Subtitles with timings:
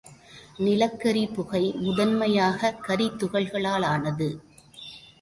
[0.57, 4.37] நிலக்கரிப்புகை முதன்மையாகக் கரித் துகள்களாலானது.